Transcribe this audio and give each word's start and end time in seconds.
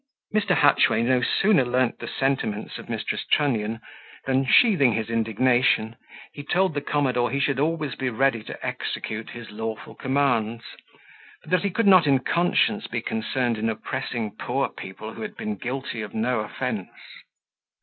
Mr. 0.33 0.55
Hatchway 0.55 1.03
no 1.03 1.21
sooner 1.21 1.63
learnt 1.63 1.99
the 1.99 2.07
sentiments 2.07 2.79
of 2.79 2.87
Mrs. 2.87 3.19
Trunnion, 3.31 3.79
than, 4.25 4.45
sheathing 4.47 4.93
his 4.93 5.11
indignation, 5.11 5.95
he 6.33 6.41
told 6.41 6.73
the 6.73 6.81
commodore 6.81 7.29
he 7.29 7.39
should 7.39 7.59
always 7.59 7.93
be 7.93 8.09
ready 8.09 8.41
to 8.45 8.65
execute 8.65 9.29
his 9.29 9.51
lawful 9.51 9.93
commands; 9.93 10.63
but 11.43 11.51
that 11.51 11.61
he 11.61 11.69
could 11.69 11.85
not 11.85 12.07
in 12.07 12.17
conscience 12.17 12.87
be 12.87 12.99
concerned 13.03 13.59
in 13.59 13.69
oppressing 13.69 14.31
poor 14.35 14.69
people 14.69 15.13
who 15.13 15.21
had 15.21 15.37
been 15.37 15.55
guilty 15.55 16.01
of 16.01 16.15
no 16.15 16.39
offence. 16.39 16.89